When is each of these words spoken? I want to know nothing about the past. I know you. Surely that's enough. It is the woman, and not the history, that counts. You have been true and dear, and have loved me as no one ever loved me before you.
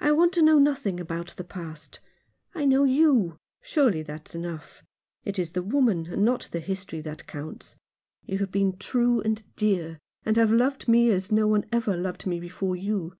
I 0.00 0.12
want 0.12 0.32
to 0.32 0.40
know 0.42 0.58
nothing 0.58 0.98
about 0.98 1.36
the 1.36 1.44
past. 1.44 2.00
I 2.54 2.64
know 2.64 2.84
you. 2.84 3.36
Surely 3.60 4.00
that's 4.00 4.34
enough. 4.34 4.82
It 5.24 5.38
is 5.38 5.52
the 5.52 5.62
woman, 5.62 6.06
and 6.06 6.24
not 6.24 6.48
the 6.52 6.60
history, 6.60 7.02
that 7.02 7.26
counts. 7.26 7.76
You 8.24 8.38
have 8.38 8.50
been 8.50 8.78
true 8.78 9.20
and 9.20 9.44
dear, 9.56 9.98
and 10.24 10.38
have 10.38 10.50
loved 10.54 10.88
me 10.88 11.10
as 11.10 11.30
no 11.30 11.46
one 11.46 11.66
ever 11.70 11.98
loved 11.98 12.26
me 12.26 12.40
before 12.40 12.76
you. 12.76 13.12